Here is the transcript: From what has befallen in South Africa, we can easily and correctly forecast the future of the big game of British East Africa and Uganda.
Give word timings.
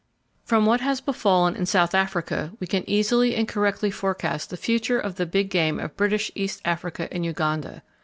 From 0.45 0.65
what 0.65 0.81
has 0.81 0.99
befallen 0.99 1.55
in 1.55 1.67
South 1.67 1.93
Africa, 1.93 2.53
we 2.59 2.65
can 2.65 2.83
easily 2.89 3.35
and 3.35 3.47
correctly 3.47 3.91
forecast 3.91 4.49
the 4.49 4.57
future 4.57 4.99
of 4.99 5.17
the 5.17 5.27
big 5.27 5.51
game 5.51 5.79
of 5.79 5.95
British 5.95 6.31
East 6.33 6.59
Africa 6.65 7.07
and 7.13 7.23
Uganda. 7.23 7.83